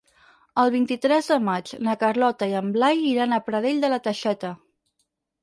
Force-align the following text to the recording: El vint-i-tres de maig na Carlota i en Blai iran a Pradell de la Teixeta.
El 0.61 0.69
vint-i-tres 0.75 1.29
de 1.33 1.37
maig 1.49 1.69
na 1.89 1.95
Carlota 2.05 2.49
i 2.53 2.57
en 2.61 2.73
Blai 2.79 3.05
iran 3.11 3.37
a 3.37 3.41
Pradell 3.51 3.85
de 3.87 3.93
la 3.97 4.03
Teixeta. 4.09 4.53